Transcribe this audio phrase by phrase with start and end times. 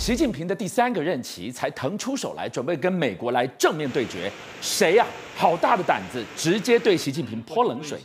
[0.00, 4.32] 习近平的第三个任期才腾出手来，准备跟美国来正面对决。
[4.62, 5.36] 谁呀、啊？
[5.36, 8.00] 好大的胆子，直接对习近平泼冷水。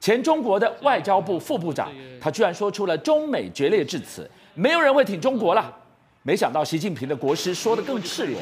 [0.00, 1.88] 前中国的外交部副部长，
[2.20, 5.72] 他居然说出了中美决裂致辞，没有人会挺中国了。
[6.24, 8.40] 没想到习近平的国师说的更赤裸。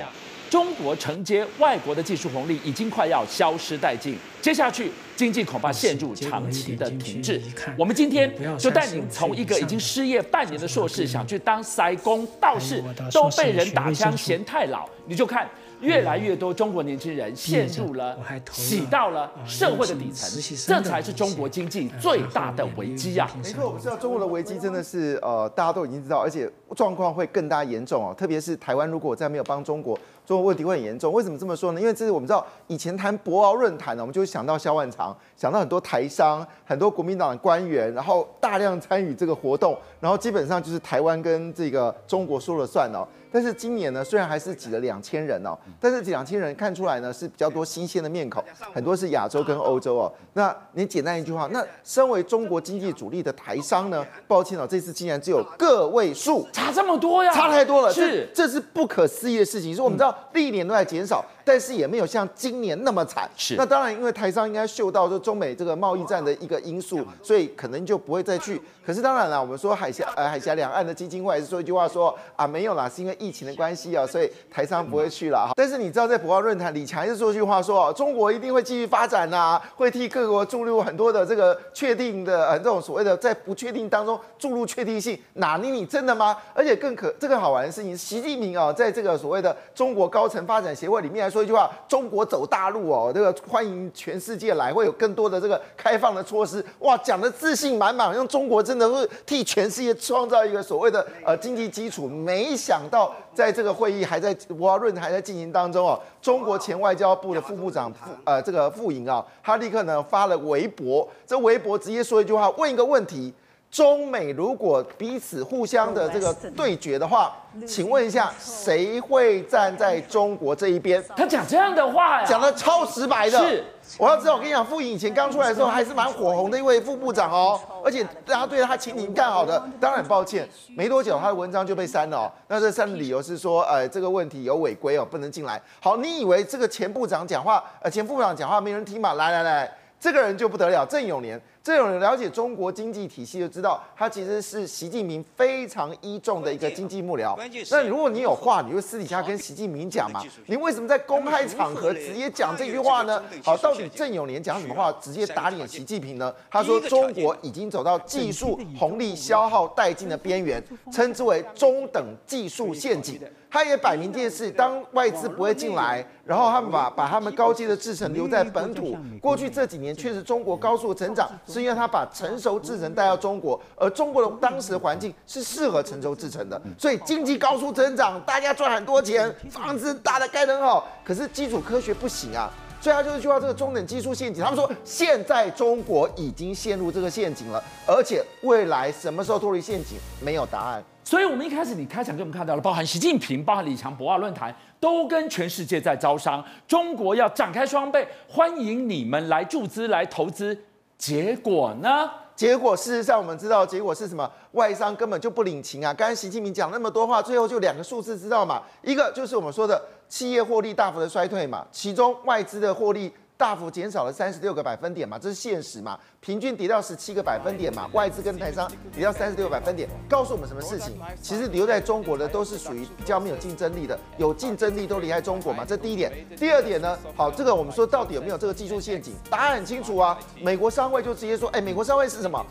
[0.55, 7.43] 中国承接外国的技术红利已经快要消失殆尽，接下去经济恐怕陷入长期的停滞。
[7.77, 12.81] 我们今天就带您从一个已经失业半年的硕士想去当塞工道士，
[13.11, 15.51] 都被人打枪嫌太老，你就看。
[15.85, 18.17] 越来越多中国年轻人陷入了
[18.51, 23.31] 洗到了社会的底层，这才是中国经济最大的危机啊！
[23.37, 28.15] 没错，我知道中国的危机真的是呃，大家都已经知道，而且状况会更加严重哦。
[28.17, 31.13] 特别是台湾，如果再没有帮中国，中国问题会很严重。
[31.13, 31.81] 为什么这么说呢？
[31.81, 43.07] 因为这是我们知道，以前谈博鳌论坛呢，我们就会想到萧万长，想到很多台商、很多国民党的官员，然后大量参与这个活动，然后基本上就是台湾跟这个中国说了算哦。
[43.35, 48.41] 但是今年呢，虽然还是挤了两千人哦，但是这两千人看出来呢是比较多新鲜的面孔，
[48.73, 50.13] 很多是亚洲跟欧洲哦。
[50.35, 58.29] 那你简单一句话，那身为中国经济主力的台商呢，抱歉哦，这次竟然只有个位数，差这么多呀，差太多了，是。
[58.33, 59.75] 这，这是不可思议的事情。
[59.75, 61.25] 所以我们知道历年都在减少。
[61.45, 63.29] 但是也没有像今年那么惨。
[63.37, 63.55] 是。
[63.57, 68.61] 那当然，因为台商应该嗅到说中美这个贸易战的一个因素，所以可能就不会再去。
[68.85, 75.53] 可是当然了，我们说海峡呃海峡两岸的基金会还是说一句话说啊，没有啦，是因为疫情的关系啊，所以台商不会去了。
[75.57, 85.19] 但是你知道在博鳌论坛，李强还是说一句话说，中国一定会继续发展呐、啊，会替各国注入很多的这个确定的呃这种所谓的在不确定当中注入确定性。
[85.35, 86.37] 哪里你真的吗？
[86.53, 92.05] 而且更可这个好玩的事情，习近平啊，在这个所谓的中国高层发展协会里面来说一句话，中。
[92.05, 96.65] 国走大路哦，这个欢迎全世界来，会有更多的这个开放的措施。
[96.81, 102.07] 哇，讲的自信满满，用中国真的是替全世界创造一个所谓的呃经济基础。
[102.07, 113.33] 没想到在这个会议还在博鳌论坛还在进行当中哦，中国前外交部的副部长傅呃这个傅莹啊，他立刻呢发了微博，这微博直接说一句话，问一个问题。
[113.75, 117.37] 中美如果彼此互相的这个对决的话，
[117.67, 121.03] 请问一下，谁会站在中国这一边？
[121.17, 123.37] 他讲这样的话呀，讲的超直白的。
[123.37, 123.65] 是，
[123.99, 129.61] 我要知道，我跟你讲，傅颖以前刚出来的时候还是蛮火红的一位副部长哦，而且大家对他前景看好的。
[129.81, 132.33] 当然很抱歉，没多久他的文章就被删了哦。
[132.47, 135.61] 那这删的理由是说，呃，这个问题有违规哦，不能进来。
[135.81, 139.15] 好，你以为这个前部长讲话，呃，前副部长讲话没人听吗？
[139.15, 141.43] 来来来，这个人就不得了，郑永年。
[141.65, 147.35] 这种人了解中国经济体系，就知道他其实是习近平非常倚重的一个经济幕僚。
[147.71, 150.21] 那如果你有话，你就私底下跟习近平讲嘛。
[150.45, 153.23] 你为什么在公开场合直接讲这句话呢？
[153.43, 156.31] 好，到底郑永年讲什么话，直接打脸习近平呢？
[156.51, 163.19] 他说中国已经走到技术红利消耗殆尽的边缘，称之为中等技术陷阱。
[163.51, 168.97] 他也摆明这件事，当外资不会进来，然后他们把把他们高阶的制程留在本土。
[169.23, 180.89] 过去这几年确实中国高速成长，是因为他把成熟制程带到中国，而中国的当时的环境是适合成熟制程的，所以经济高速增长，大家赚很多钱，房子大的盖得很好。
[181.05, 182.51] 可是基础科学不行啊，
[182.81, 184.43] 所以他就是去到这个中等技术陷阱。
[184.43, 190.83] 他们说现在中国已经陷入这个陷阱了，而且未来什么时候脱离陷阱没有答案。
[191.07, 200.59] 所以，我们一开始你开场就我们看到了，包含习近平、包含李强、博鳌论坛，都跟全世界在招商，中国要展开双倍，欢迎你们来注资、来投资。
[201.05, 202.11] 结果呢？
[202.35, 204.29] 结果事实上，我们知道结果是什么？
[204.53, 205.93] 外商根本就不领情啊！
[205.93, 208.63] 刚才习近平讲那么多话，最后就两个数字，知道嘛？
[208.81, 209.79] 一个就是我们说的
[210.09, 213.13] 企业获利大幅的衰退嘛，其中外资的获利。
[213.37, 215.99] 大幅减少了三十六个百分点嘛，这是现实嘛？
[216.21, 217.89] 平均跌到十七个百分点嘛？
[217.93, 220.93] 外资跟台商跌到三十六个百分点，告诉我们什么事情？
[221.21, 225.65] 其实留在中国的都是属于比较没有竞争力的，有竞争力都离开中国嘛？
[225.65, 226.13] 这第一点。
[226.37, 226.97] 第二点呢？
[227.17, 229.15] 好，这个我们说到底有没有这个技术陷阱？
[229.29, 232.45] 答案很清楚啊，美国商会就直接说，哎，美国商会是什么？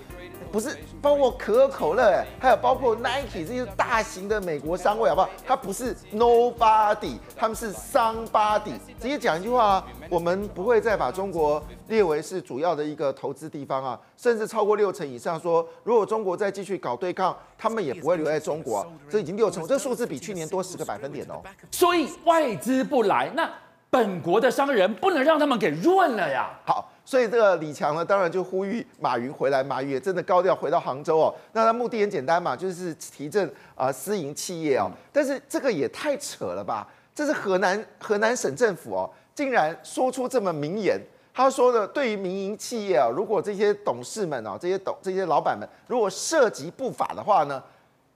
[0.54, 5.28] 不是包括可口可乐，哎，还有包括 Nike 这些大型的美国商会，好不好？
[5.48, 8.74] 它不是 Nobody，他们是 Somebody。
[9.02, 18.88] 直接讲一句话啊，我们不会再把中国列为是主要的一个投资地方啊，甚至超过六成以上说，如果中国再继续搞对抗，他们也不会留在中国啊。
[19.10, 21.42] 这已经六成，这数字比去年多十个百分点哦。
[21.72, 23.50] 所以外资不来，那
[23.90, 26.52] 本国的商人不能让他们给润了呀。
[26.64, 26.92] 好。
[27.06, 29.64] 所以这个李强呢，当然就呼吁马云回来。
[29.64, 31.36] 马云也真的高调回到杭州哦。
[31.52, 34.90] 那他目的很简单嘛，就是提振啊私营企业哦。
[35.12, 36.88] 但是这个也太扯了吧？
[37.14, 41.00] 这是河南河南省政府哦，竟然说出这么名言。
[41.36, 47.62] 他说的，对于民营企业啊，如果这些董事们啊，这些董这些老板们，如果涉及不法的话呢，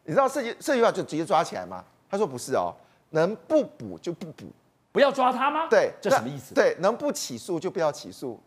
[0.04, 1.84] 你知道涉及涉及的话就直接抓起来吗？
[2.10, 2.72] 他说不是哦，
[3.10, 4.46] 能不补就不补，
[4.92, 5.68] 不要抓他吗？
[5.68, 6.54] 对，这什么意思？
[6.54, 8.40] 对，能不起诉就不要起诉，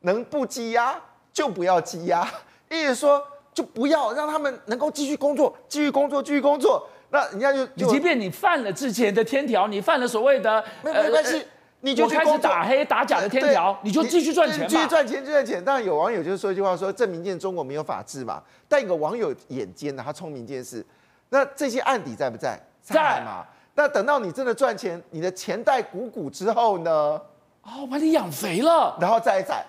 [0.00, 0.94] 能不积压
[1.32, 2.26] 就不要积压，
[2.68, 6.86] 意思说就不要让他们能够继续工作，继续工作，继续工作。
[7.10, 11.38] 那人家就，就即便你犯了之前的天条，你犯了所谓的没没关系。
[11.38, 11.44] 呃
[11.82, 15.64] 你就开始打黑打假的天条，你就继续赚钱，继续赚钱，继续赚钱。
[15.64, 18.42] 当然有网友就是说一句话，说证明见中国没有法治嘛。
[18.68, 20.84] 但有个网友眼尖的，他聪明一件事，
[21.30, 22.60] 那这些案底在不在？
[22.82, 23.46] 在嘛。
[23.74, 26.90] 那等到你真的赚钱，你的钱袋鼓鼓之后呢？
[27.62, 29.64] 哦，把你养肥了，然后再宰。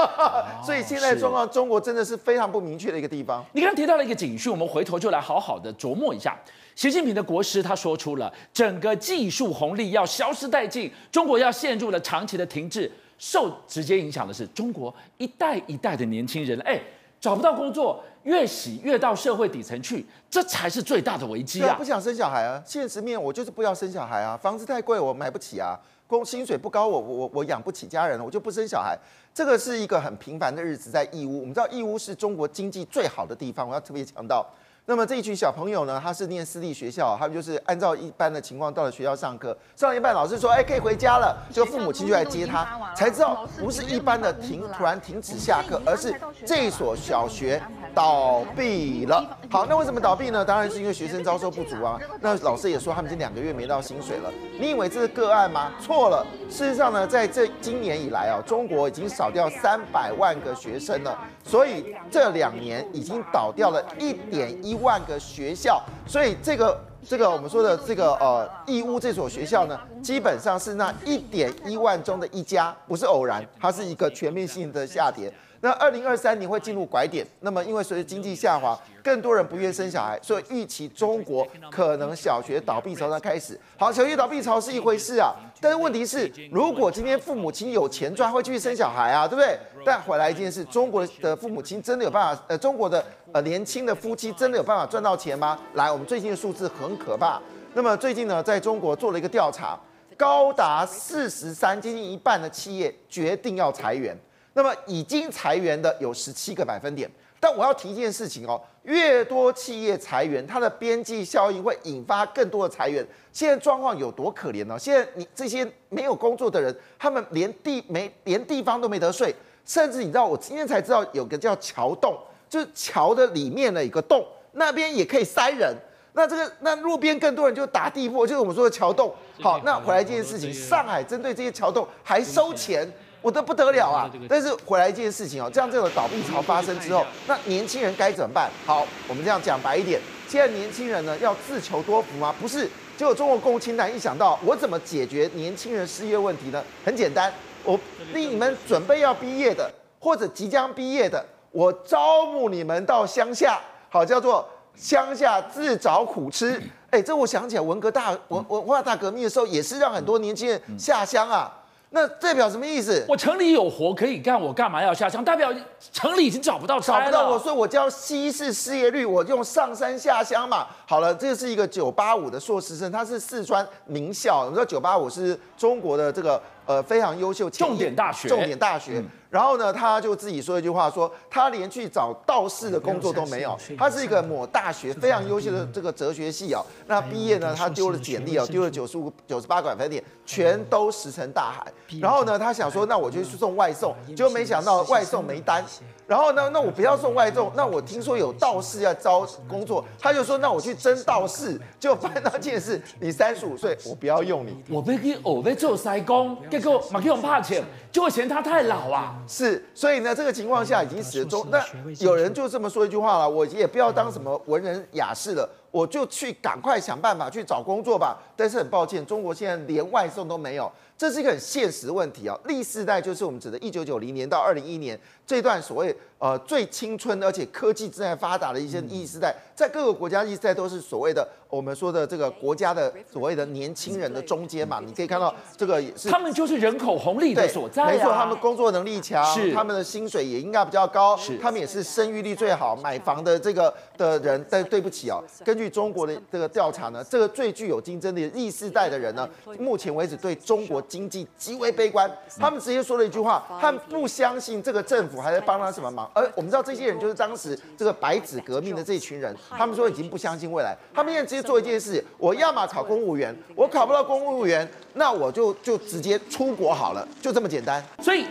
[0.64, 3.44] 所以现在状况，中国真的是非常不明确的一个地方。
[3.52, 6.36] 你刚刚提到了一个警讯，我们回头就来好好的琢磨一下。
[6.74, 16.80] 习近平的国师他说出了整个技术红利要消失殆尽，中国要陷入了长期的停滞，受直接影响的是中国一代一代的年轻人，哎，
[17.20, 21.74] 找不到工作，越洗越到社会底层去，这才是最大的危机啊！
[21.76, 25.76] 不想生小孩啊，现实面我就是不要生小孩啊，房子太贵我买不起啊，
[26.08, 28.98] 工薪水不高我我我养不起家人，我就不生小孩，
[29.32, 34.44] 这个是一个很平凡的日子在义乌，我们知道义乌是中国经济最好的地方，我要特别强调。
[34.90, 47.62] 那么这一群小朋友呢，他是念私立学校，他们就是按照一般的情况到了学校上课，上了一半老师说，哎，可以回家了，就父母亲就来接他，才知道不是一般的停，突然停止下课，而是这所小学
[47.94, 49.22] 倒闭了。
[49.50, 50.42] 好，那为什么倒闭呢？
[50.42, 52.00] 当然是因为学生招收不足啊。
[52.22, 54.32] 那老师也说他们已经两个月没到薪水了。
[54.58, 55.70] 你以为这是个案吗？
[55.82, 64.77] 错了，事实上呢，在这今年以来啊，中国已经少掉三百万个学生了，所以这两年已经倒掉了一点一。
[64.82, 75.32] 万个学校，所以这个这个我们说的这个呃义乌这所学校呢，基本上是那一点一万中的一家，不是偶然，它是一个全面性的下跌。
[75.60, 83.58] 那二零二三年会进入拐点，那么因为随着经济下滑，更多人不愿生小孩，所以预期中国可能小学倒闭潮的开始。
[83.76, 89.58] 好，小学倒闭潮是一回事啊，但是问题是，如果今天父母亲有钱赚，会继续生小孩啊，对不对？
[89.84, 92.42] 但回来一件事，中国的父母亲真的有办法？
[92.46, 95.58] 呃，中国的呃年轻的夫妻真的有办法赚到钱吗？
[95.74, 97.40] 来，我们最近的数字很可怕。
[97.74, 99.78] 那么最近呢，在中国做了一个调查，
[100.16, 104.16] 高达四十三，接近一半的企业决定要裁员。
[104.58, 107.08] 那么已经裁员的有十七个百分点，
[107.38, 113.06] 但我要提一件事情哦，越多企业裁员，它的边际效应会引发更多的裁员。
[113.32, 114.76] 现在状况有多可怜呢？
[114.76, 119.32] 现在你这些没有工作的人，他们连地没连地方都没得睡，
[119.64, 122.18] 甚至你知道，我今天才知道有个叫桥洞，
[122.50, 125.72] 就是桥的里面的一个洞，那边也可以塞人。
[126.14, 129.14] 那这个那路边更多人就打地铺，就是我们说的桥洞。
[129.40, 132.90] 好，那回来这件事情，上海针对这些桥洞还收钱。
[133.20, 134.10] 我的不得了啊！
[134.28, 138.48] 但是回来一件事情哦，这样这种倒闭潮发生之后，那年轻人该怎么办？
[138.64, 142.32] 好，我们这样讲白一点，现在年轻人呢要自求多福吗？
[142.40, 146.62] 不是，结果中国共青团一想到我怎么解决年轻人失业问题呢？
[146.84, 147.32] 很简单，
[147.64, 147.78] 我
[148.12, 149.68] 令你们准备要毕业的
[149.98, 153.60] 或者即将毕业的，我招募你们到乡下，
[153.90, 156.62] 好，叫做乡下自找苦吃。
[156.90, 161.52] 哎，这我想起来文革大文文化大革命的时候，也是让很多年轻人下乡啊。
[161.90, 163.04] 那代表什么意思？
[163.08, 165.24] 我城里有活可以干，我干嘛要下乡？
[165.24, 165.50] 代表
[165.92, 166.78] 城里已经找不到。
[166.78, 170.66] 找不到我，所以我教稀释失业率，我用上山下乡嘛。
[170.86, 174.44] 好了，这是一个九八五的硕士生，他是四川名校。
[174.48, 179.00] 你知道九八五是中国的这个呃非常优秀重点大学，重点大学。
[179.00, 183.54] 嗯然后呢，他就自己说一句话说，他连去找道士的工作都没有。
[183.76, 186.64] 他是一个某大学非常优秀的这个哲学系哦。
[186.86, 191.70] 那毕业呢，他丢了简历哦，丢了九十五、九十八个百分点，全都石沉大海。
[192.00, 195.62] 然后呢，他想说，那我就去送外送，结果没想到外送没单。
[196.06, 201.60] 然后呢，那我不要送外送，那我听说有道士要招工作，他就说，那我去争道士。
[201.78, 204.56] 就发现一件事，你三十五岁，我不要用你。
[204.70, 209.14] 我被给我被做塞工，给我马给我怕钱，就会嫌他太老啊。
[209.26, 211.46] 是，所以呢，这个情况下已经始终。
[211.50, 211.62] 那
[212.00, 218.18] 有人就这么说一句话了，我也不要当什么文人雅士了，我就去赶快想办法去找工作吧。
[218.36, 220.70] 但是很抱歉，中国现在连外送都没有。
[220.96, 222.36] 这是一个很现实的问题啊！
[222.46, 234.80] 历世代就是我们指的一九九零年到二零一一年这段所谓呃最青春而且科技正在发达的一些历世代，在各个国家历世代都是所谓的我们说的这个国家的所谓的年轻人的中间嘛。
[234.84, 244.44] 你可以看到这个也是他们就是人口红利的所在，没错，他们工作能力强，是他们的薪水也应该比较高，是他们也是生育率最好、买房的这个的人。
[244.50, 252.10] 但对不起哦，根据中国的这个调查呢，这个最具有竞争力的 Z 世代的人呢，目前为止对中国经济极为悲观。
[252.38, 256.08] 他们直接说了一句话，他们不相信这个政府还在帮他什么忙。
[256.14, 260.76] 而我们知道这些人就是当时这个白纸革命的这一群人，他们说已经不相信未来。
[260.94, 267.84] 他们现在直接做一件事，我要么考公务员，我考不到公务员，那我就就直接出国好了，就这么简单。
[268.00, 268.24] 所以。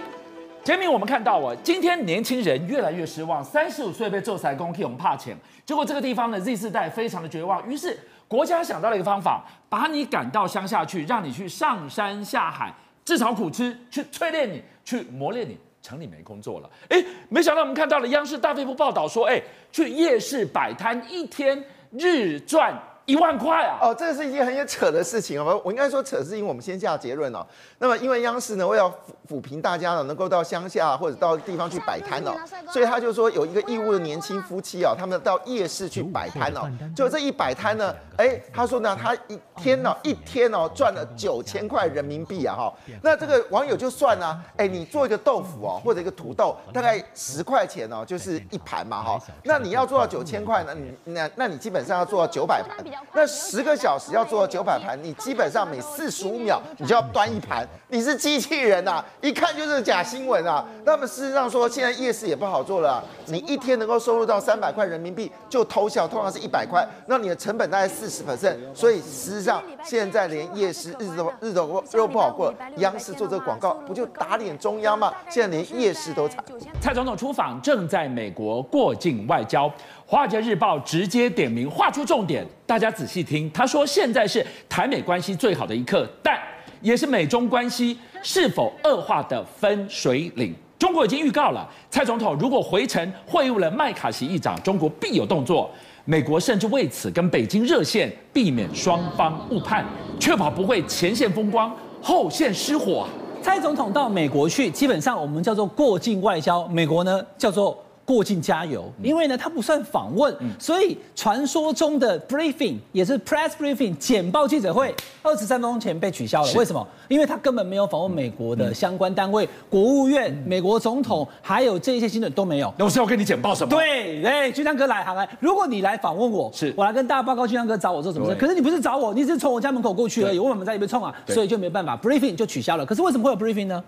[0.64, 5.34] 前面我们看到啊，今天年轻人越来越失望，三十五岁被做财工，替我们怕钱。
[5.68, 16.70] 结果这个地方的 Z 世代非常的绝望，于是国家想到了一个方法，把你赶到乡下去，让你去上山下海，自讨苦吃，去淬炼你，去磨练你，城里没工作了。
[16.88, 22.74] 哎，没想到我们看到了央视大飞步报道说，哎，去夜市摆摊，一天日赚。
[23.08, 23.80] 一万块啊！
[23.82, 25.62] 哦，这个是一件很扯的事情哦。
[25.64, 27.40] 我应该说扯，是因为我们先下结论哦。
[27.80, 28.94] 那么，因为央视呢，为了
[29.30, 32.34] 抚平大家呢，能够到乡下或者到地方去摆摊哦，
[32.70, 36.70] 所以他就说有一个义乌的年轻夫妻哦，他们到夜市去摆摊哦。
[36.94, 42.74] 就这一摆摊呢，哎，他说呢，他一天呢，一天哦，赚了九千块人民币啊哈。
[43.02, 49.18] 那这个网友就算呢，哎，你做一个豆腐哦，或者一个土豆，大概十块钱哦，就是一盘嘛哈。
[49.44, 52.76] 那你要做到九千块呢，你那那你基本上要做到九百盘。
[53.14, 60.66] 那十个小时要做九百盘，你基本上每四十五秒你就要端一盘，你是机器人呐、啊，一看就是假新闻啊。
[60.84, 75.14] 那么事实上说，现在夜市也不好做了，你一天能够收入到三百块人民币就偷笑，通常是一百块，那你的成本大概四十 percent，所以事实上现在连夜市日子都日子都又不好过，央视做这个广告不就打脸中央吗？
[75.30, 76.44] 现在连夜市都惨。
[76.82, 79.68] 蔡总统出访正在美国过境外交。
[80.10, 83.52] 《华尔街日报》直接点名，画出重点，大家仔细听。
[83.52, 86.40] 他说：“现在是台美关系最好的一刻，但
[86.82, 90.56] 也是美中关系是否恶化的分水岭。
[90.80, 95.70] 中国已经预告了，蔡总统如果回程会晤了麦卡锡议长，中国必有动作。
[96.06, 99.84] 美国甚至为此跟北京热线，避免双方误判，
[100.18, 101.70] 确保不会前线风光，
[102.02, 103.06] 后线失火。
[103.42, 116.54] 蔡总统到美国去，基本上我们叫做过境外交，美国呢叫做。”过境加油，因为呢，他不算访问，所以传说中的 briefing 也是 press briefing 简报记者会，二十三分钟前被取消了。
[116.54, 116.88] 为什么？
[117.10, 122.74] 因为他根本没有访问美国的相关单位，国务院、美国总统，还有这些新闻都没有。
[122.78, 123.70] 那我是要跟你简报什么？
[123.70, 128.36] 对，哎，军将哥来，好来，如果你来访问我，是我来跟大家报告军将哥找我做什么事。
[128.36, 132.86] 可是你不是找我，你只是从我家门口过去而已，我们在里面冲啊，所以就没办法 briefing 就取消了。
[132.86, 133.84] 可是为什么会有 briefing 呢？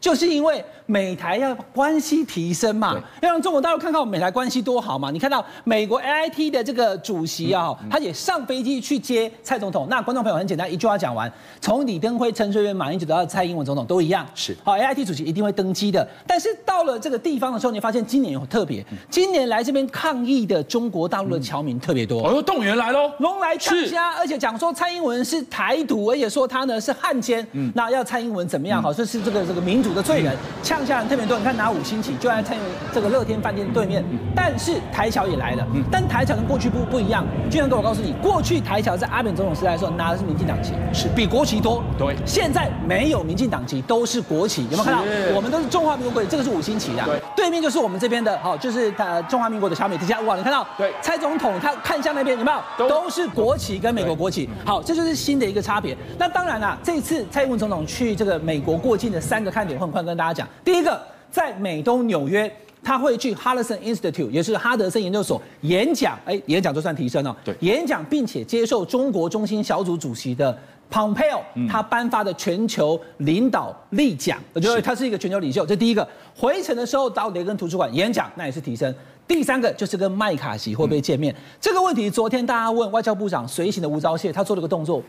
[0.00, 5.10] 就是因为美台要关系提升嘛，要让中国大陆看看我们美台关系多好嘛。
[5.10, 9.86] 你看到美国 AIT 的这个主席啊，他也上飞机去接蔡总统。
[9.90, 14.26] 那观众朋友很简单，一句话讲完，从李登辉、陈水扁、马英九到蔡英文总统都一样。
[14.34, 16.08] 是好，AIT 主席一定会登机的。
[16.26, 22.26] 但是到了这个地方的时候，你发现今年有特别，今年来这边抗议的中国大陆的侨民特别多。
[22.26, 27.46] 哦，动员来喽，龙来抢家，而且讲说蔡英文是台独，而且说他呢是汉奸。
[27.52, 28.80] 嗯，那要蔡英文怎么样？
[28.80, 29.87] 好，说是这个这个民主。
[29.92, 31.38] 的罪人，呛下人特别多。
[31.38, 32.60] 你看拿五星旗，就在参与
[32.92, 34.02] 这个乐天饭店对面。
[34.34, 37.24] 但是台桥也来了，但台桥跟过去不不一样。
[37.50, 41.82] 居然跟我告诉你，过去台桥在阿扁总统时代的时候拿的是民进党旗，是比国旗多。
[41.98, 44.64] 对，现在没有民进党旗，都是国旗。
[44.64, 45.02] 有没有看到？
[45.34, 47.04] 我们都是中华民国国旗，这个是五星旗的。
[47.04, 49.98] 对，对面就是我们这边的，好，就是呃中华民国的小美。
[49.98, 50.64] 底下哇，你看到？
[50.76, 52.88] 对，蔡总统他看向那边有没有？
[52.88, 54.48] 都是国旗跟美国国旗。
[54.64, 55.96] 好，这就是新的一个差别。
[56.16, 59.77] 那当然啦，这次蔡英文总统去这个美国过境的三个看点。
[59.78, 62.50] 很快跟大家讲，第一个，在美东纽约，
[62.82, 70.56] 他会去 Harrison Institute，也是哈德森研究所演讲，哎，演讲就算提升了，对，演讲并且接受中国中心小组主席的
[70.90, 75.66] Pompeo 他颁发的全球领导力奖，我觉得他是一个全球领袖。
[75.66, 78.94] 这第一个，回程的时候到雷根图书馆演讲，那也是提升。
[79.26, 85.02] 第三个就是跟麦卡锡会不会见面，这个问题，昨天大家问外交部长随行的吴钊燮，他做了个动作。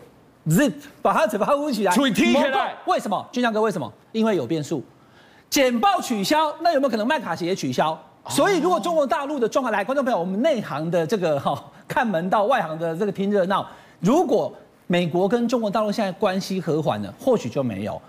[0.47, 2.75] Zip 把他嘴巴捂起来，注意听起来。
[2.85, 3.27] 为什么？
[3.31, 3.91] 军将哥为什么？
[4.11, 4.83] 因为有变数。
[5.49, 7.99] 简报取消，那有没有可能麦卡锡也取消？
[8.27, 13.67] 所以如果中国大陆的状况来，观众朋友，我们内行的这个哈看门道，外行的这个听热闹。
[13.99, 14.53] 如果
[14.87, 17.99] 美国跟中国大陆现在关系和缓了，或许就没有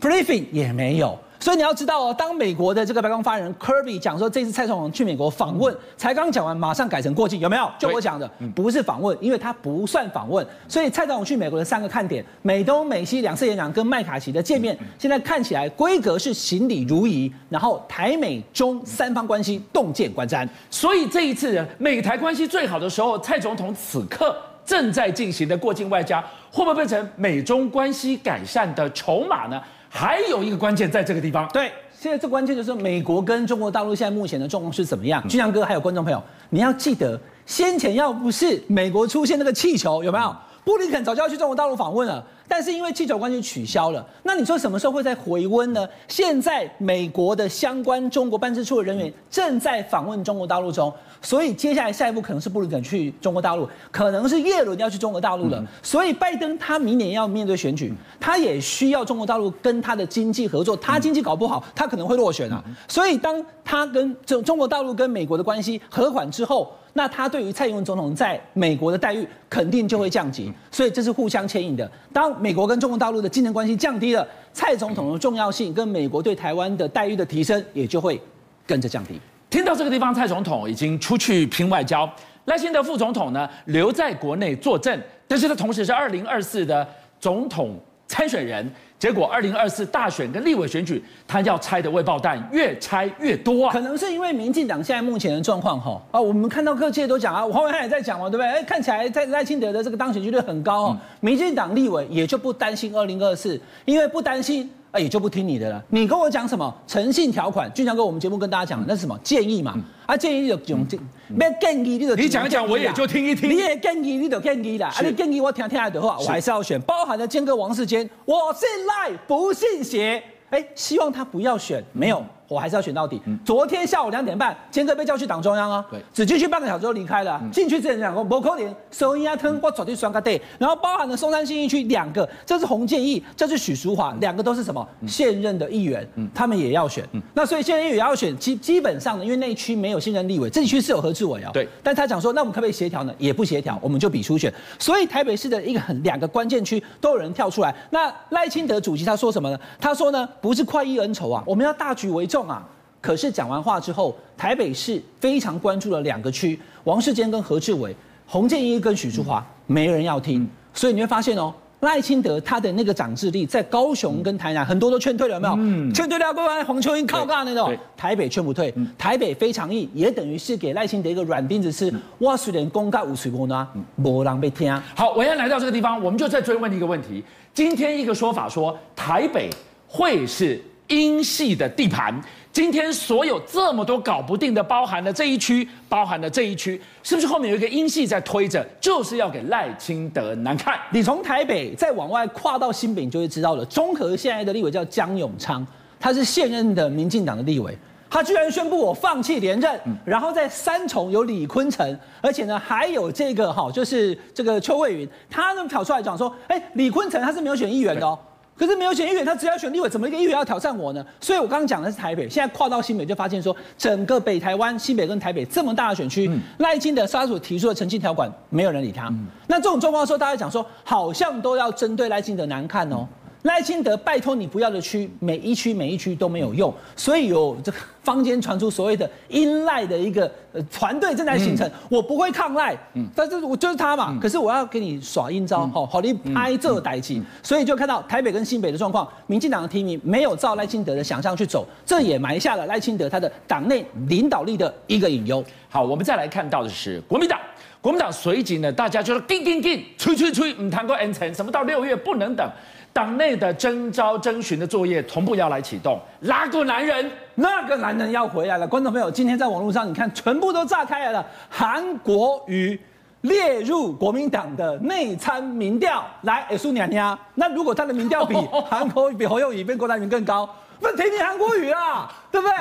[0.00, 1.16] briefing 也没有。
[1.40, 7.70] 所以你要知道哦，当美国的这个白宫发言人 Kirby 讲说这次蔡总统去美国访问，才刚讲完，马上改成过境，有没有？
[7.78, 10.44] 就我讲的，不是访问，因为他不算访问。
[10.66, 20.46] 所以蔡总统去美国的三个看点，美东美西两次演讲跟麦卡锡的见面，现在看起来规格是行礼如仪，然后台美中三方关系洞见观瞻。
[20.70, 29.62] 所以这一次美台关系最好的时候，蔡总统此刻正在进行的过境外交，会不会变成美中关系改善的筹码呢？
[29.88, 31.48] 还有一个关键在这个地方。
[31.52, 35.20] 对，现在最关键就是美国跟中国大陆现在目前的状况是怎么样？
[35.28, 40.34] 军将哥还有观众朋友，你要记得，先前要不是美国出现那个气球，有没有？
[40.64, 44.04] 布林肯早就要去中国大陆访问了，但是因为气球关系取消了。
[44.22, 45.86] 那你说什么时候会再回温呢？
[46.08, 55.62] 现在美国的相关中国办事处的人员正在访问中国大陆中，所以接下来下一步可能是布林肯去中国大陆，可能是耶伦要去中国大陆了。
[55.82, 60.76] 所以拜登他明年要面对选举，他也需要中国大陆跟他的经济合作。
[60.76, 62.64] 他经济搞不好，他可能会落选啊。
[62.88, 66.72] 所以当他跟中中国大陆跟美国的关系和缓之后。
[66.94, 71.88] 那他对于蔡英文总统在美国的待遇肯定就会降级，所以这是互相牵引的。
[72.12, 78.20] 当美国跟中国大陆的竞争关系降低了，蔡总统的重要性跟美国对台湾的待遇的提升也就会
[78.66, 79.20] 跟着降低。
[79.50, 82.10] 听到这个地方，蔡总统已经出去拼外交，
[82.44, 86.86] 赖清德副总统呢留在国内坐镇，但是他同时是二零二四的
[87.18, 88.70] 总统参选人。
[88.98, 93.72] 结果，二零二四大选跟立委选举，他要拆的未爆弹越拆越多啊！
[93.72, 98.46] 可能是因为民进党现在目前的状况哈啊，我们看到各界都讲啊，我后面也在讲嘛，对不对？
[98.46, 104.68] 哎，看起来在赖清德的这个当选几率很高哦，民进党立委也就不担心二零二四，因为不担心。
[104.90, 105.84] 哎，也就不听你的了。
[105.90, 107.70] 你跟我讲什么诚信条款？
[107.74, 109.74] 俊强哥，我们节目跟大家讲，那是什么建议嘛？
[110.06, 113.50] 啊，建议就用这，没建议你就你讲一讲，我也就听一听。
[113.50, 116.80] 你也建议你就建议啦，啊，你建议我听听来的话，我还是要选。
[116.82, 120.22] 包含了坚哥王世坚，我信赖不信邪。
[120.50, 122.24] 哎，希望他不要选，没有。
[122.48, 123.20] 我还是要选到底。
[123.44, 127.40] 昨天下午两点半，坚哥被叫去党中央啊，对，只进去半个小时就离开了。
[127.52, 130.40] 进去之前讲过，不可能收音压吞，我绝对双个对。
[130.58, 137.04] 然后包含了松山新义区两个，这是洪建义，这是许淑华，两个都是什么现任的议员，他们也要选。
[137.34, 141.68] 那所以现任议员也要选，基基本上呢，因为那一区没有现任立委，这一区是有何志伟啊，对。
[141.82, 143.14] 但他讲说，那我们可不可以协调呢？
[143.18, 144.52] 也不协调，我们就比初选。
[144.78, 147.74] 所以台北市的一个很两个关键区都有人跳出来。
[147.90, 149.58] 那赖清德主席他说什么呢？
[149.80, 152.62] 他说呢，不是快意恩仇啊，我们要大局为重啊。
[153.00, 157.94] 可是讲完话之后，台北市非常关注了两个区，王世坚跟何志伟、
[158.26, 160.42] 洪建一跟许淑华，没人要听。
[160.42, 165.54] 嗯、所以你会发现哦，赖清德他的那个长智力在高雄跟台南很多都劝退了，有没有？
[165.56, 167.72] 嗯、劝退了，不然黄秋英靠干那种。
[167.96, 171.94] 台北劝不退，台北非常硬，也等于是给赖清德一个软钉子吃。
[172.18, 174.74] 哇，虽然公告无水波呢，没人被听。
[174.96, 177.22] 好，我要来到这个地方，我们就再追问一个问题。
[177.54, 179.48] 今天一个说法说，台北
[179.86, 182.20] 会是英系的地盘。
[182.50, 190.76] 今天所有这么多搞不定的，包含了这一区，包含了这一区，是不是后面有一个英系在推着，就是要给赖清德难看？
[190.90, 193.64] 你从台北再往外跨到新北，就会知道了。
[193.66, 195.64] 中和现在的立委叫江永昌，
[196.00, 197.76] 他是现任的民进党的立委，
[198.10, 208.18] 他居然宣布我放弃连任，然后在三重有李坤城，而且呢还有这个哈，就是这个邱慧云，他呢挑出来讲说，哎，李坤城他是没有选议员的哦。
[208.58, 211.06] 可是没有选议员，他只要选立委，怎么一个议员要挑战我呢？
[211.20, 219.06] 所以我刚刚讲的是台北，现在跨到新北就发现说，整个北台湾、新北跟台北这么大的选区，赖清德他所提出的澄清条款，没有人理他。
[219.08, 223.06] 嗯、那这种状况的时候，大家讲说，好像都要针对赖清德难看哦。
[223.48, 231.66] 赖清德，拜托你不要的区，每一区每一区都没有用，所以有这个坊间传出所谓的英赖的一个呃团队正在形成。
[231.66, 234.08] 嗯、我不会抗赖，嗯，但是我就是他嘛。
[234.10, 245.42] 嗯、可是我要给你耍阴招，好、嗯，好，你拍这代志，嗯嗯、所以就看到台北跟新北的状况，民进党的提名没有照赖清德的想象去走，这也埋下了赖清德他的党内领导力的一个隐忧。
[245.70, 247.38] 好，我们再来看到的是国民党，
[247.80, 252.50] 国民党随即呢，大家就说叮叮叮，催催催，唔谈过 N 层，什么到六月不能等。
[252.92, 257.08] 党内的征召征询的作业同步要来启动，哪个男人？
[257.36, 258.66] 那个男人要回来了。
[258.66, 261.24] 观众朋友，今天在网络上，你看全部都炸开来了。
[261.48, 262.76] 韩国瑜
[263.20, 268.34] 列入国民党的内参民调，来，苏娘娘，那如果他的民调比
[268.68, 270.48] 韩国瑜比侯友宜比郭台铭更高，
[270.80, 272.54] 那提名韩国瑜啊，对不对？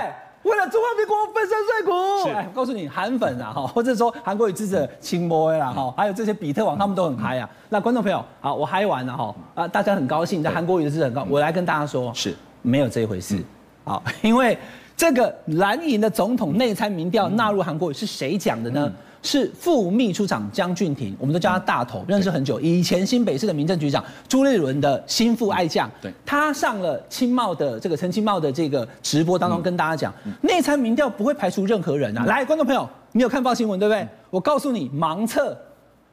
[0.47, 7.49] 为了中华民国粉身碎骨，哎，告诉你韩粉啊哈，或者说韩国语支持青波啦哈，还有这些比特网他们都很嗨啊。
[7.69, 12.35] 那观众朋友，好，我嗨完了哈啊，大家很高兴，在韩国语的支持很高，我来跟大家说，是。
[12.63, 13.41] 没有这一回事，
[13.85, 14.57] 好，因为
[14.97, 18.91] 这个蓝营的总统内参民调纳入韩国语是谁讲的呢？
[19.21, 22.59] 是副秘书长江俊廷，我们都叫他大头，认识很久。
[22.59, 32.25] 以前新北市的民政局长朱立伦的心腹爱将，对，他上了青茂的这个陈青茂的这个直播当中跟大家讲，内参民调不会排除任何人啊。
[32.25, 34.07] 来，观众朋友，你有看报新闻对不对？
[34.29, 35.57] 我告诉你，盲测，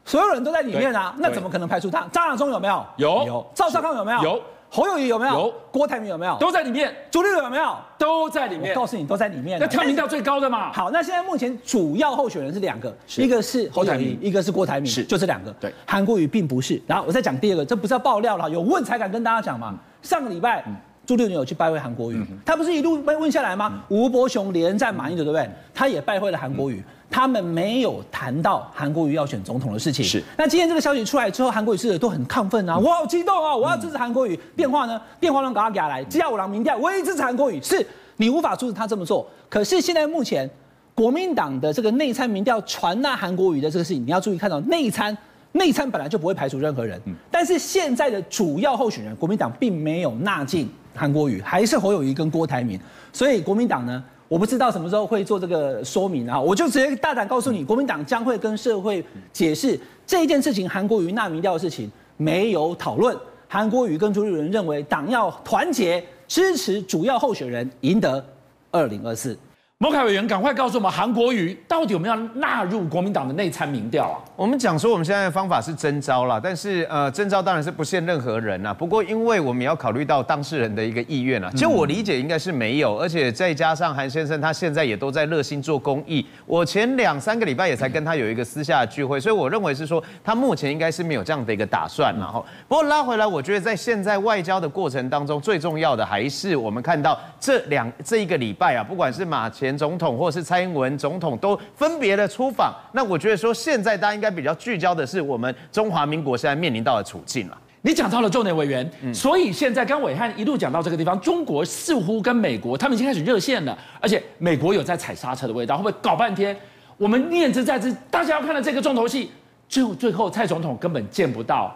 [0.04, 2.06] 所有人都在里面啊，那怎么可能排除他？
[2.12, 2.84] 张亚中有没有？
[2.96, 3.24] 有。
[3.26, 3.46] 有。
[3.54, 4.22] 赵少康有没有？
[4.22, 4.42] 有。
[4.74, 5.34] 侯友谊有没有？
[5.34, 5.54] 有。
[5.70, 6.36] 郭台铭有没有？
[6.40, 6.92] 都在里面。
[7.08, 7.76] 朱立伦有没有？
[7.96, 8.74] 都在里面。
[8.74, 9.56] 我告诉你，都在里面。
[9.60, 10.72] 那跳民调最高的嘛。
[10.72, 15.52] 好，那现在目前主要候选人是两个，一个是侯友谊，一个是郭台铭，是就这两个。
[15.60, 16.82] 对，韩国瑜并不是。
[16.88, 19.78] 然后我再讲第二个，这不是要爆料了，有问才敢跟大家讲嘛。
[20.02, 20.64] 上个礼拜，
[21.06, 23.72] 朱立伦有去拜会韩国瑜，嗯、他不是一路被问下来吗？
[23.74, 25.48] 嗯、吴伯雄连战马英九，对不对？
[25.74, 30.04] 他也拜会了韩国瑜，嗯、他们没有谈到韩国瑜要选总统的事情。
[30.04, 30.22] 是。
[30.38, 34.38] 那今天这个消息出来之后，韩国瑜是都很亢奋啊，嗯、我好激动啊，我要支持韩国瑜。
[34.56, 35.00] 电话呢？
[35.20, 37.60] 电话让给他给他来，只要我让民调，我也支持韩国瑜。
[37.60, 37.86] 是
[38.16, 39.26] 你无法阻止他这么做。
[39.50, 40.48] 可是现在目前
[40.94, 45.14] 国民党的这个内参民调传纳韩国瑜的这个事情，你要注意看到内参。
[45.56, 52.78] 内参本来就不会排除任何人，但是现在的主要候选人，国民党并没有纳进韩国瑜，还是侯友谊跟郭台铭，
[53.12, 68.24] 所以国民党呢，我不知道什么时候会做这个说明啊，我就直接大胆告诉你，国民党将会跟社会解释这一件事情，韩国瑜纳民调的事情没有讨论，韩国瑜跟朱立伦认为党要团结支持主要候选人赢得
[68.72, 69.38] 二零二四。
[69.84, 74.16] 摩凯委员，赶快告诉我们，韩国瑜到底有没有纳入国民党的内参民调啊？
[74.34, 78.72] 我们讲说，我们现在的方法是征召啦，但是呃，征召当然是不限任何人呐。
[78.72, 86.24] 不过，因为我们要考虑到当事人的一个意愿啊，就我理解应该是没有，而且再加上韩先生他现在也都在热心做公益。
[86.46, 92.10] 我前两三个礼拜也才跟他有一个私下的聚会，所以我认为是说他目前应该是没有这样的一个打算。
[92.18, 107.58] 然后，不过拉回来，我觉得在现在外交的过程当中，最重要的还是我们看到这两这一个礼拜啊，不管是马前总统或者是蔡英文总统都分别的出访，那我觉得说现在大家应该比较聚焦的是我们中华民国现在面临到的处境了。
[107.82, 116.56] 你讲到了重点委员，嗯、所以现在刚伟汉一路讲到这个地方，中国似乎跟美国他们已经开始热线了，而且美国有在踩刹车的味道，会不会搞半天？
[116.96, 119.30] 我们念之在之，大家要看到这个重头戏，
[119.68, 121.74] 就最后蔡总统根本见不到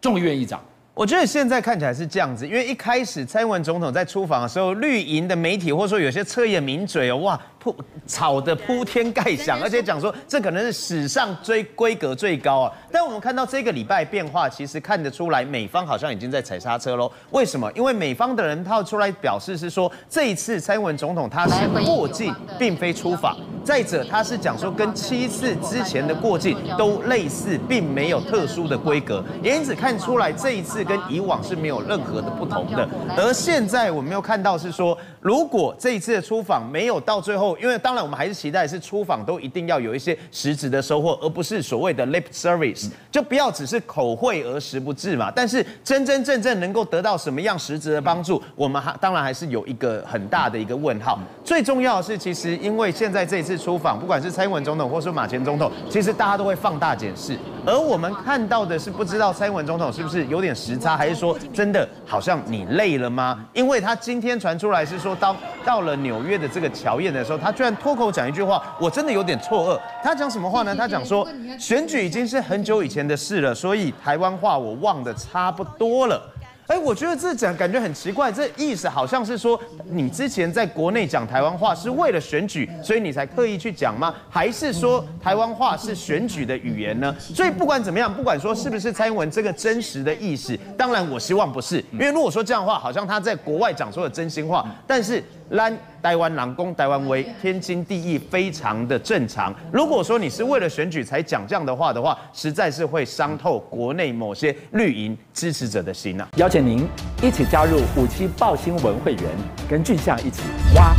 [0.00, 0.60] 众议院议长。
[1.00, 7.40] 我觉得现在看起来是这样子，因为一开始蔡英文总统在出访的时候，绿营的媒体或者说有些侧翼名嘴哦，哇。
[7.62, 12.72] 铺炒得铺天盖响，而且讲说这可能是史上最规格最高啊！
[12.90, 17.12] 但我们看到这个礼拜变化，其实看得出来美方好像已经在踩刹车喽。
[17.32, 17.70] 为什么？
[17.72, 23.36] 因为美方的人他出来表示是说，这一次蔡英文总统他是过境，并非出访。
[23.62, 32.88] 再者，他是讲说跟七次之前的过境都类似，并没有特殊的规格，也因此看出来这一次跟以往是没有任何的不同的。
[33.16, 45.30] 而现在我们又看到是说，如果这一次的出访没有到最后，因为当然，我们还是期待是出访都一定要有一些实质的收获，而不是所谓的 lip service，就不要只是口惠而实不至嘛。
[45.30, 51.20] 但是真真正正能够得到什么样实质的帮助，我们还当然还是有一个很大的一个问号。
[51.44, 57.38] 最重要的是，其实因为现在这一次出访，不管是蔡英文总统或是马前总统，其实大家都会放大检视。
[57.64, 63.44] 而我们看到的是，不知道蔡英文总统是不是有点时差，还是说真的好像你累了吗？
[63.52, 69.80] 因为他今天传出来是说，当到了纽约的这个乔宴的时候，他居然脱口讲一句话，我真的有点错愕。
[70.02, 70.74] 他讲什么话呢？
[70.74, 71.26] 他讲说，
[71.58, 76.22] 选举已经是很久以前的事了，所以台湾话我忘得差不多了。
[76.70, 84.14] 哎，我觉得这讲感觉很奇怪，这意思好像是说，你之前在国内讲台湾话是为了选举，所以你才刻意去讲吗？
[84.30, 87.12] 还是说台湾话是选举的语言呢？
[87.18, 95.20] 所以不管怎么样，不管说是不是蔡英文这个真实的意思，当然我希望不是，因为如果说这样的话，好像他在国外讲出了真心话，但是。
[95.50, 99.52] 让台湾人讲台湾威，天经地义，非常的正常。
[99.72, 106.86] 如果说你是为了选举才讲这样的话的话，实在是会伤透国内某些绿营支持者的心呐、邀请您
[107.20, 109.24] 一起加入五七爆新闻会员，
[109.68, 110.42] 跟俊相一起
[110.76, 110.94] 挖。